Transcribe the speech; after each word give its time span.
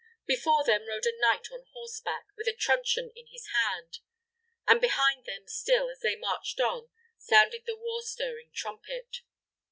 Before 0.25 0.63
them 0.65 0.87
rode 0.87 1.05
a 1.05 1.15
knight 1.21 1.51
on 1.51 1.67
horseback, 1.73 2.25
with 2.35 2.47
a 2.47 2.53
truncheon 2.53 3.11
in 3.15 3.27
his 3.27 3.45
hand, 3.53 3.99
and 4.67 4.81
behind 4.81 5.25
them 5.25 5.47
still, 5.47 5.91
as 5.91 5.99
they 5.99 6.15
marched 6.15 6.59
on, 6.59 6.89
sounded 7.19 7.67
the 7.67 7.75
war 7.77 8.01
stirring 8.01 8.49
trumpet. 8.51 9.17